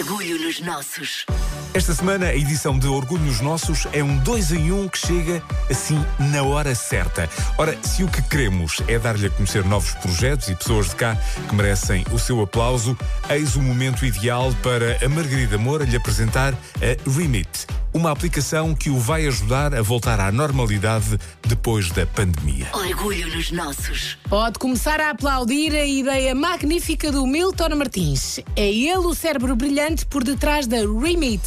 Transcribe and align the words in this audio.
Orgulho 0.00 0.40
nos 0.40 0.60
nossos. 0.60 1.26
Esta 1.74 1.94
semana, 1.94 2.28
a 2.28 2.34
edição 2.34 2.78
de 2.78 2.86
Orgulho 2.86 3.22
nos 3.22 3.42
Nossos 3.42 3.86
é 3.92 4.02
um 4.02 4.16
dois 4.16 4.50
em 4.50 4.72
um 4.72 4.88
que 4.88 4.96
chega 4.96 5.42
assim 5.70 6.02
na 6.18 6.42
hora 6.42 6.74
certa. 6.74 7.28
Ora, 7.58 7.76
se 7.82 8.02
o 8.02 8.08
que 8.08 8.22
queremos 8.22 8.80
é 8.88 8.98
dar-lhe 8.98 9.26
a 9.26 9.30
conhecer 9.30 9.62
novos 9.62 9.92
projetos 9.92 10.48
e 10.48 10.54
pessoas 10.54 10.88
de 10.88 10.96
cá 10.96 11.18
que 11.46 11.54
merecem 11.54 12.02
o 12.12 12.18
seu 12.18 12.40
aplauso, 12.40 12.96
eis 13.28 13.56
o 13.56 13.60
momento 13.60 14.06
ideal 14.06 14.54
para 14.62 15.04
a 15.04 15.08
Margarida 15.10 15.58
Moura 15.58 15.84
lhe 15.84 15.96
apresentar 15.96 16.54
a 16.54 17.10
Remit, 17.10 17.66
uma 17.92 18.10
aplicação 18.10 18.74
que 18.74 18.90
o 18.90 18.98
vai 18.98 19.26
ajudar 19.26 19.74
a 19.74 19.82
voltar 19.82 20.20
à 20.20 20.30
normalidade 20.30 21.18
depois 21.46 21.90
da 21.90 22.06
pandemia. 22.06 22.68
Orgulho 22.72 23.34
nos 23.34 23.50
nossos. 23.50 24.18
Pode 24.28 24.58
começar 24.58 25.00
a 25.00 25.10
aplaudir 25.10 25.74
a 25.74 25.84
ideia 25.84 26.34
magnífica 26.34 27.10
do 27.10 27.26
Milton 27.26 27.76
Martins. 27.76 28.40
É 28.54 28.68
ele 28.68 28.98
o 28.98 29.14
cérebro 29.14 29.56
brilhante 29.56 30.06
por 30.06 30.22
detrás 30.22 30.66
da 30.66 30.78
Remit, 30.78 31.42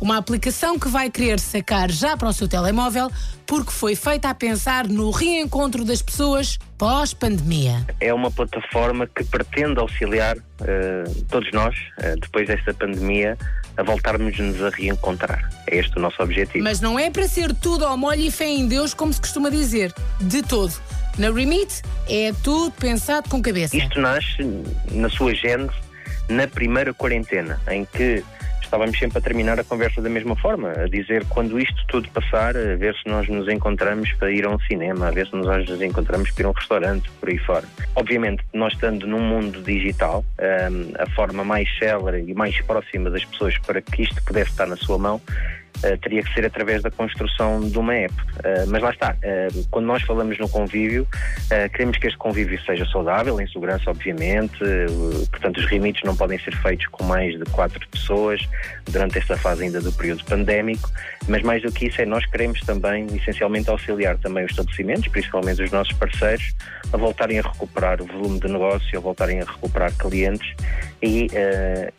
uma 0.00 0.16
aplicação 0.16 0.78
que 0.78 0.88
vai 0.88 1.10
querer 1.10 1.38
sacar 1.40 1.90
já 1.90 2.16
para 2.16 2.28
o 2.28 2.32
seu 2.32 2.48
telemóvel 2.48 3.10
porque 3.46 3.70
foi 3.70 3.94
feita 3.94 4.28
a 4.28 4.34
pensar 4.34 4.86
no 4.88 5.10
reencontro 5.10 5.84
das 5.84 6.02
pessoas 6.02 6.58
pós-pandemia. 6.76 7.86
é 8.00 8.12
uma 8.12 8.30
plataforma 8.30 9.06
que 9.06 9.24
pretende 9.24 9.78
auxiliar 9.78 10.36
eh, 10.60 11.04
todos 11.30 11.50
nós, 11.52 11.74
eh, 11.98 12.16
depois 12.20 12.46
desta 12.46 12.74
pandemia, 12.74 13.38
a 13.76 13.82
voltarmos-nos 13.82 14.62
a 14.62 14.70
reencontrar. 14.70 15.48
É 15.66 15.76
este 15.76 15.96
o 15.96 16.00
nosso 16.00 16.22
objetivo. 16.22 16.64
Mas 16.64 16.80
não 16.80 16.98
é 16.98 17.10
para 17.10 17.28
ser 17.28 17.54
tudo 17.54 17.84
ao 17.84 17.96
molho 17.96 18.20
e 18.20 18.30
fé 18.30 18.46
em 18.46 18.66
Deus, 18.66 18.94
como 18.94 19.12
se 19.12 19.20
costuma 19.20 19.48
dizer. 19.50 19.92
De 20.20 20.42
todo. 20.42 20.72
Na 21.18 21.30
Remit 21.30 21.82
é 22.08 22.32
tudo 22.42 22.70
pensado 22.72 23.28
com 23.28 23.40
cabeça. 23.40 23.76
Isto 23.76 24.00
nasce, 24.00 24.42
na 24.90 25.08
sua 25.08 25.34
gênese, 25.34 25.74
na 26.28 26.46
primeira 26.46 26.92
quarentena, 26.92 27.60
em 27.70 27.84
que 27.84 28.22
estávamos 28.62 28.98
sempre 28.98 29.18
a 29.18 29.20
terminar 29.20 29.58
a 29.58 29.64
conversa 29.64 30.00
da 30.00 30.08
mesma 30.08 30.36
forma, 30.36 30.70
a 30.72 30.88
dizer 30.88 31.24
quando 31.28 31.58
isto 31.58 31.86
tudo 31.88 32.08
passar, 32.10 32.56
a 32.56 32.76
ver 32.76 32.94
se 32.94 33.08
nós 33.08 33.28
nos 33.28 33.48
encontramos 33.48 34.12
para 34.14 34.30
ir 34.30 34.44
a 34.44 34.50
um 34.50 34.58
cinema, 34.60 35.08
a 35.08 35.10
ver 35.10 35.26
se 35.26 35.36
nós 35.36 35.68
nos 35.68 35.80
encontramos 35.80 36.30
para 36.30 36.42
ir 36.42 36.46
a 36.46 36.50
um 36.50 36.52
restaurante, 36.52 37.10
por 37.20 37.28
aí 37.28 37.38
fora. 37.38 37.64
Obviamente, 37.94 38.42
nós 38.52 38.72
estando 38.72 39.06
num 39.06 39.20
mundo 39.20 39.62
digital, 39.62 40.24
hum, 40.40 40.92
a 40.98 41.08
forma 41.14 41.44
mais 41.44 41.68
célere 41.78 42.24
e 42.26 42.34
mais 42.34 42.60
próxima 42.62 43.10
das 43.10 43.24
pessoas 43.24 43.56
para 43.58 43.80
que 43.80 44.02
isto 44.02 44.22
pudesse 44.24 44.50
estar 44.50 44.66
na 44.66 44.76
sua 44.76 44.98
mão, 44.98 45.20
teria 46.02 46.22
que 46.22 46.32
ser 46.32 46.44
através 46.44 46.82
da 46.82 46.90
construção 46.90 47.60
de 47.60 47.78
uma 47.78 47.94
app. 47.94 48.14
Uh, 48.14 48.68
mas 48.68 48.82
lá 48.82 48.90
está, 48.90 49.12
uh, 49.12 49.66
quando 49.70 49.86
nós 49.86 50.02
falamos 50.02 50.38
no 50.38 50.48
convívio, 50.48 51.06
queremos 51.72 51.96
que 51.98 52.06
este 52.06 52.18
convívio 52.18 52.60
seja 52.64 52.84
saudável, 52.86 53.40
em 53.40 53.46
segurança, 53.46 53.90
obviamente. 53.90 54.58
portanto, 55.30 55.58
os 55.58 55.70
limites 55.70 56.02
não 56.04 56.16
podem 56.16 56.38
ser 56.38 56.54
feitos 56.56 56.86
com 56.88 57.04
mais 57.04 57.38
de 57.38 57.44
quatro 57.52 57.86
pessoas 57.88 58.40
durante 58.86 59.18
esta 59.18 59.36
fase 59.36 59.64
ainda 59.64 59.80
do 59.80 59.92
período 59.92 60.24
pandémico. 60.24 60.90
Mas 61.28 61.42
mais 61.42 61.62
do 61.62 61.72
que 61.72 61.86
isso, 61.86 62.00
é 62.00 62.06
nós 62.06 62.24
queremos 62.26 62.60
também, 62.60 63.06
essencialmente, 63.16 63.70
auxiliar 63.70 64.16
também 64.18 64.44
os 64.44 64.50
estabelecimentos, 64.50 65.08
principalmente 65.08 65.62
os 65.62 65.70
nossos 65.70 65.92
parceiros, 65.94 66.54
a 66.92 66.96
voltarem 66.96 67.38
a 67.38 67.42
recuperar 67.42 68.00
o 68.00 68.06
volume 68.06 68.40
de 68.40 68.48
negócio, 68.48 68.98
a 68.98 69.00
voltarem 69.00 69.40
a 69.40 69.44
recuperar 69.44 69.92
clientes 69.96 70.54
e 71.02 71.28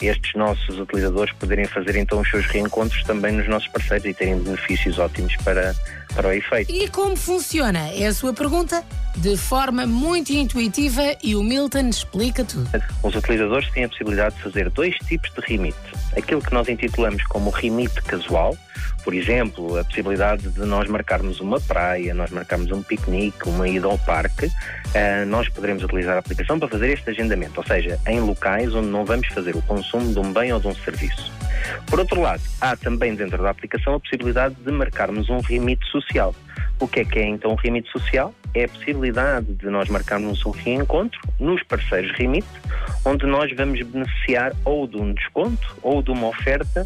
estes 0.01 0.33
nossos 0.35 0.79
utilizadores 0.79 1.33
poderem 1.33 1.65
fazer 1.65 1.95
então 1.95 2.19
os 2.19 2.29
seus 2.29 2.45
reencontros 2.45 3.03
também 3.03 3.31
nos 3.31 3.47
nossos 3.47 3.66
parceiros 3.67 4.05
e 4.05 4.13
terem 4.13 4.39
benefícios 4.39 4.99
ótimos 4.99 5.35
para, 5.37 5.75
para 6.13 6.27
o 6.29 6.31
efeito. 6.31 6.71
E 6.71 6.87
como 6.89 7.15
funciona? 7.15 7.89
É 7.93 8.07
a 8.07 8.13
sua 8.13 8.33
pergunta? 8.33 8.83
De 9.15 9.35
forma 9.35 9.85
muito 9.85 10.31
intuitiva 10.31 11.15
e 11.23 11.35
o 11.35 11.43
Milton 11.43 11.89
explica 11.89 12.43
tudo. 12.43 12.69
Os 13.03 13.15
utilizadores 13.15 13.69
têm 13.71 13.85
a 13.85 13.89
possibilidade 13.89 14.35
de 14.35 14.43
fazer 14.43 14.69
dois 14.69 14.95
tipos 15.07 15.31
de 15.33 15.41
remit. 15.41 15.77
Aquilo 16.15 16.41
que 16.41 16.53
nós 16.53 16.67
intitulamos 16.69 17.23
como 17.23 17.49
remit 17.49 17.93
casual, 18.03 18.55
por 19.03 19.13
exemplo, 19.13 19.79
a 19.79 19.85
possibilidade 19.85 20.49
de 20.49 20.65
nós 20.65 20.89
marcarmos 20.89 21.39
uma 21.39 21.61
praia, 21.61 22.13
nós 22.13 22.29
marcarmos 22.29 22.71
um 22.71 22.83
piquenique, 22.83 23.47
uma 23.47 23.67
ida 23.67 23.87
ao 23.87 23.97
parque, 23.97 24.47
uh, 24.47 25.25
nós 25.27 25.47
poderemos 25.47 25.81
utilizar 25.81 26.15
a 26.17 26.19
aplicação 26.19 26.59
para 26.59 26.67
fazer 26.67 26.89
este 26.89 27.09
agendamento, 27.09 27.57
ou 27.57 27.65
seja, 27.65 27.97
em 28.05 28.19
locais 28.19 28.75
onde 28.75 28.89
não 28.89 29.05
vamos 29.05 29.27
fazer 29.29 29.55
o 29.55 29.61
consumo 29.61 30.11
de 30.11 30.19
um 30.19 30.33
bem 30.33 30.51
ou 30.51 30.59
de 30.59 30.67
um 30.67 30.75
serviço. 30.75 31.36
Por 31.87 31.99
outro 31.99 32.21
lado, 32.21 32.41
há 32.61 32.75
também 32.75 33.15
dentro 33.15 33.41
da 33.41 33.49
aplicação 33.49 33.95
a 33.95 33.99
possibilidade 33.99 34.55
de 34.55 34.71
marcarmos 34.71 35.29
um 35.29 35.39
remit 35.39 35.83
social. 35.91 36.35
O 36.79 36.87
que 36.87 36.99
é 36.99 37.05
que 37.05 37.19
é 37.19 37.27
então 37.27 37.51
um 37.51 37.55
remit 37.55 37.89
social? 37.91 38.33
É 38.53 38.65
a 38.65 38.69
possibilidade 38.69 39.53
de 39.53 39.67
nós 39.67 39.89
marcarmos 39.89 40.45
um 40.45 40.51
reencontro 40.51 41.19
nos 41.39 41.61
parceiros 41.63 42.11
remit, 42.17 42.45
onde 43.05 43.25
nós 43.25 43.53
vamos 43.55 43.81
beneficiar 43.81 44.53
ou 44.63 44.87
de 44.87 44.97
um 44.97 45.13
desconto, 45.13 45.75
ou 45.81 46.01
de 46.01 46.11
uma 46.11 46.27
oferta, 46.27 46.85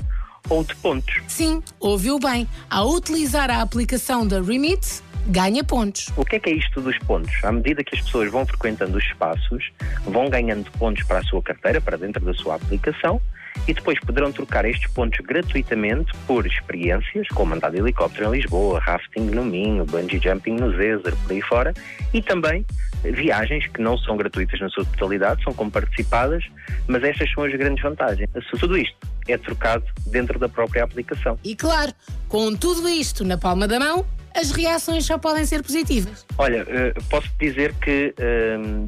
ou 0.50 0.64
de 0.64 0.76
pontos. 0.76 1.22
Sim, 1.28 1.62
ouviu 1.80 2.20
bem. 2.20 2.48
Ao 2.70 2.90
utilizar 2.90 3.50
a 3.50 3.62
aplicação 3.62 4.28
da 4.28 4.42
Remit, 4.42 5.02
ganha 5.28 5.64
pontos. 5.64 6.10
O 6.16 6.26
que 6.26 6.36
é 6.36 6.40
que 6.40 6.50
é 6.50 6.54
isto 6.54 6.82
dos 6.82 6.98
pontos? 7.00 7.34
À 7.44 7.52
medida 7.52 7.84
que 7.84 7.96
as 7.96 8.02
pessoas 8.02 8.32
vão 8.32 8.46
frequentando 8.46 8.98
os 8.98 9.04
espaços, 9.04 9.72
vão 10.06 10.30
ganhando 10.30 10.70
pontos 10.72 11.04
para 11.04 11.20
a 11.20 11.24
sua 11.24 11.42
carteira, 11.42 11.80
para 11.80 11.98
dentro 11.98 12.24
da 12.24 12.34
sua 12.34 12.56
aplicação, 12.56 13.22
e 13.68 13.74
depois 13.74 14.00
poderão 14.00 14.32
trocar 14.32 14.66
estes 14.66 14.90
pontos 14.92 15.20
gratuitamente 15.26 16.12
por 16.26 16.46
experiências, 16.48 17.28
como 17.30 17.54
andar 17.54 17.70
de 17.72 17.78
helicóptero 17.78 18.30
em 18.30 18.38
Lisboa, 18.38 18.80
rafting 18.80 19.22
no 19.22 19.44
Minho, 19.44 19.86
bungee 19.86 20.20
jumping 20.20 20.56
no 20.56 20.72
Zezer, 20.72 21.16
por 21.24 21.32
aí 21.32 21.42
fora, 21.42 21.74
e 22.14 22.22
também 22.22 22.66
viagens 23.04 23.68
que 23.68 23.82
não 23.82 23.98
são 23.98 24.16
gratuitas 24.16 24.60
na 24.60 24.70
sua 24.70 24.86
totalidade, 24.86 25.44
são 25.44 25.54
como 25.54 25.70
participadas, 25.70 26.44
mas 26.88 27.04
estas 27.04 27.32
são 27.32 27.44
as 27.44 27.52
grandes 27.52 27.84
vantagens. 27.84 28.30
Tudo 28.60 28.78
isto 28.78 28.96
é 29.28 29.38
trocado 29.38 29.84
dentro 30.08 30.40
da 30.40 30.50
própria 30.50 30.84
aplicação. 30.84 31.38
E 31.44 31.56
claro, 31.56 31.94
com 32.28 32.56
tudo 32.56 32.88
isto 32.88 33.24
na 33.24 33.38
palma 33.38 33.68
da 33.68 33.80
mão, 33.80 34.06
as 34.36 34.52
reações 34.52 35.06
só 35.06 35.18
podem 35.18 35.46
ser 35.46 35.62
positivas. 35.62 36.26
Olha, 36.38 36.66
posso 37.10 37.30
dizer 37.40 37.74
que 37.76 38.14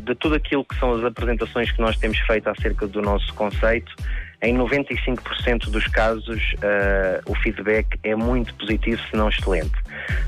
de 0.04 0.16
tudo 0.16 0.36
aquilo 0.36 0.66
que 0.66 0.78
são 0.80 0.94
as 0.94 1.04
apresentações 1.04 1.72
que 1.72 1.82
nós 1.82 1.98
temos 1.98 2.18
feito 2.20 2.50
acerca 2.50 2.88
do 2.88 3.02
nosso 3.02 3.34
conceito, 3.34 3.94
em 4.44 4.58
95% 4.58 5.70
dos 5.70 5.88
casos 5.88 6.54
uh, 6.56 7.32
o 7.32 7.36
feedback 7.36 7.98
é 8.04 8.14
muito 8.14 8.54
positivo, 8.56 9.02
se 9.10 9.16
não 9.16 9.30
excelente. 9.30 9.72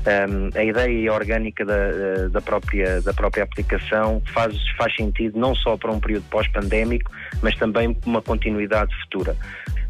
Um, 0.06 0.58
a 0.58 0.64
ideia 0.64 1.12
orgânica 1.12 1.66
da, 1.66 2.28
da, 2.30 2.40
própria, 2.40 3.02
da 3.02 3.12
própria 3.12 3.44
aplicação 3.44 4.22
faz, 4.32 4.56
faz 4.78 4.96
sentido 4.96 5.38
não 5.38 5.54
só 5.54 5.76
para 5.76 5.92
um 5.92 6.00
período 6.00 6.24
pós-pandémico, 6.30 7.12
mas 7.42 7.54
também 7.56 7.92
para 7.92 8.08
uma 8.08 8.22
continuidade 8.22 8.90
futura 9.02 9.36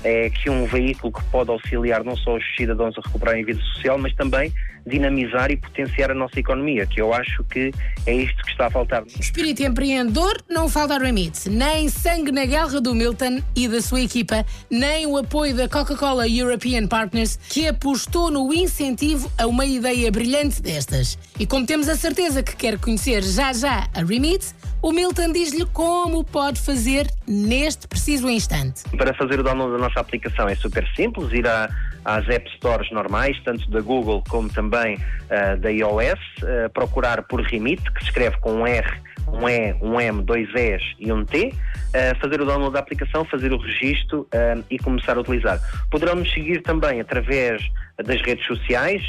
é 0.05 0.29
que 0.31 0.51
um 0.51 0.67
veículo 0.67 1.13
que 1.13 1.25
pode 1.31 1.51
auxiliar 1.51 2.05
não 2.05 2.17
só 2.17 2.37
os 2.37 2.45
cidadãos 2.57 2.97
a 2.99 3.01
recuperarem 3.01 3.45
vida 3.45 3.61
social, 3.61 3.99
mas 3.99 4.15
também 4.15 4.53
dinamizar 4.87 5.51
e 5.51 5.57
potenciar 5.57 6.11
a 6.11 6.15
nossa 6.15 6.39
economia, 6.39 6.87
que 6.87 7.01
eu 7.01 7.13
acho 7.13 7.43
que 7.45 7.73
é 8.07 8.15
isto 8.15 8.43
que 8.45 8.51
está 8.51 8.67
a 8.67 8.71
faltar. 8.71 9.05
Espírito 9.19 9.63
empreendedor 9.63 10.41
não 10.49 10.69
falta 10.69 10.95
a 10.95 10.99
Remit, 10.99 11.49
nem 11.51 11.89
sangue 11.89 12.31
na 12.31 12.45
guerra 12.45 12.81
do 12.81 12.95
Milton 12.95 13.43
e 13.55 13.67
da 13.67 13.81
sua 13.81 14.01
equipa, 14.01 14.45
nem 14.71 15.07
o 15.07 15.17
apoio 15.17 15.55
da 15.55 15.69
Coca-Cola 15.69 16.29
European 16.29 16.87
Partners, 16.87 17.37
que 17.49 17.67
apostou 17.67 18.31
no 18.31 18.53
incentivo 18.55 19.31
a 19.37 19.47
uma 19.47 19.67
ideia 19.67 20.11
brilhante 20.11 20.63
destas. 20.63 21.19
E 21.39 21.47
como 21.47 21.67
temos 21.67 21.89
a 21.89 21.97
certeza 21.97 22.43
que 22.43 22.55
quer 22.55 22.79
conhecer 22.79 23.23
já 23.23 23.53
já 23.53 23.89
a 23.93 24.05
Remit, 24.05 24.55
o 24.83 24.93
Milton 24.93 25.33
diz-lhe 25.33 25.65
como 25.67 26.23
pode 26.23 26.61
fazer 26.61 27.11
neste 27.27 27.89
preciso 27.89 28.29
instante. 28.29 28.85
Para 28.97 29.13
fazer 29.15 29.41
o 29.41 29.43
download 29.43 29.73
da 29.73 29.79
nossa 29.79 29.99
aplicação 29.99 30.49
é 30.49 30.55
super 30.55 30.87
simples, 30.95 31.33
ir 31.33 31.47
a, 31.47 31.69
às 32.05 32.29
App 32.29 32.49
Stores 32.57 32.91
normais, 32.93 33.37
tanto 33.43 33.69
da 33.71 33.81
Google 33.81 34.23
como 34.29 34.49
também 34.49 34.76
uh, 34.85 35.57
da 35.59 35.71
iOS, 35.71 36.21
uh, 36.43 36.71
procurar 36.73 37.23
por 37.25 37.43
Remit, 37.43 37.83
que 37.93 38.01
se 38.01 38.07
escreve 38.07 38.39
com 38.41 38.67
R, 38.67 38.87
um 39.29 39.49
E, 39.49 39.75
um 39.81 40.01
M, 40.01 40.23
dois 40.23 40.49
Es 40.55 40.83
e 40.99 41.13
um 41.13 41.25
T, 41.25 41.53
uh, 41.53 42.21
fazer 42.21 42.41
o 42.41 42.45
download 42.45 42.73
da 42.73 42.81
aplicação, 42.81 43.25
fazer 43.25 43.53
o 43.53 43.59
registro 43.59 44.29
e 44.71 44.79
começar 44.79 45.17
a 45.17 45.21
utilizar. 45.21 45.61
Poderão 45.91 46.17
nos 46.17 46.33
seguir 46.33 46.63
também 46.63 47.01
através 47.01 47.63
das 48.05 48.21
redes 48.23 48.47
sociais, 48.47 49.03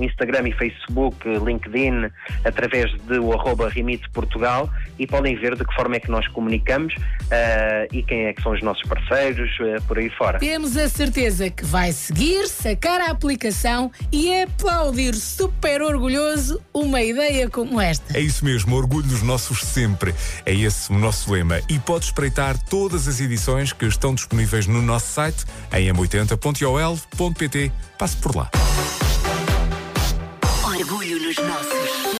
Instagram 0.00 0.48
e 0.48 0.52
Facebook, 0.52 1.16
LinkedIn, 1.26 2.10
através 2.44 2.92
do 3.02 3.32
arroba 3.32 3.70
Remite 3.70 4.08
Portugal 4.10 4.70
e 4.98 5.06
podem 5.06 5.34
ver 5.36 5.56
de 5.56 5.64
que 5.64 5.74
forma 5.74 5.96
é 5.96 6.00
que 6.00 6.10
nós 6.10 6.26
comunicamos 6.28 6.94
uh, 6.94 7.88
e 7.92 8.02
quem 8.02 8.26
é 8.26 8.32
que 8.32 8.42
são 8.42 8.52
os 8.52 8.62
nossos 8.62 8.82
parceiros, 8.82 9.50
uh, 9.60 9.82
por 9.86 9.98
aí 9.98 10.10
fora. 10.10 10.38
Temos 10.38 10.76
a 10.76 10.88
certeza 10.88 11.48
que 11.50 11.64
vai 11.64 11.92
seguir, 11.92 12.46
sacar 12.48 13.00
a 13.00 13.10
aplicação 13.10 13.90
e 14.12 14.42
aplaudir 14.42 15.14
super 15.14 15.82
orgulhoso 15.82 16.60
uma 16.72 17.02
ideia 17.02 17.48
como 17.48 17.80
esta. 17.80 18.16
É 18.16 18.20
isso 18.20 18.44
mesmo, 18.44 18.76
orgulho 18.76 19.06
dos 19.06 19.22
nossos 19.22 19.60
sempre. 19.64 20.14
É 20.44 20.54
esse 20.54 20.90
o 20.90 20.98
nosso 20.98 21.32
lema. 21.32 21.60
E 21.68 21.78
pode 21.78 22.06
espreitar 22.06 22.56
todas 22.58 23.08
as 23.08 23.20
edições 23.20 23.72
que 23.72 23.86
estão 23.86 24.14
disponíveis 24.14 24.66
no 24.66 24.82
nosso 24.82 25.06
site 25.06 25.44
em 25.72 25.92
m80.ol.pt. 25.92 27.72
Passe 27.98 28.16
por 28.16 28.36
lá. 28.36 28.50
Orgulho 30.64 31.20
nos 31.20 31.36
nossos. 31.36 31.73